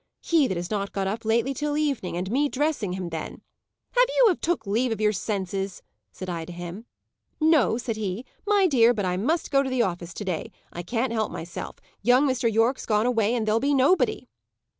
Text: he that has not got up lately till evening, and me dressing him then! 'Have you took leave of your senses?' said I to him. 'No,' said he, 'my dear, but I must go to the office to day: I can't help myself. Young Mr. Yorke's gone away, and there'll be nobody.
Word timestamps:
he 0.23 0.47
that 0.47 0.57
has 0.57 0.71
not 0.71 0.93
got 0.93 1.05
up 1.05 1.23
lately 1.23 1.53
till 1.53 1.77
evening, 1.77 2.17
and 2.17 2.31
me 2.31 2.49
dressing 2.49 2.93
him 2.93 3.09
then! 3.09 3.43
'Have 3.91 4.05
you 4.17 4.35
took 4.41 4.65
leave 4.65 4.91
of 4.91 4.99
your 4.99 5.11
senses?' 5.13 5.83
said 6.11 6.27
I 6.27 6.43
to 6.45 6.51
him. 6.51 6.87
'No,' 7.39 7.77
said 7.77 7.97
he, 7.97 8.25
'my 8.47 8.65
dear, 8.65 8.95
but 8.95 9.05
I 9.05 9.15
must 9.15 9.51
go 9.51 9.61
to 9.61 9.69
the 9.69 9.83
office 9.83 10.15
to 10.15 10.25
day: 10.25 10.51
I 10.73 10.81
can't 10.81 11.13
help 11.13 11.31
myself. 11.31 11.75
Young 12.01 12.25
Mr. 12.27 12.51
Yorke's 12.51 12.87
gone 12.87 13.05
away, 13.05 13.35
and 13.35 13.45
there'll 13.47 13.59
be 13.59 13.75
nobody. 13.75 14.27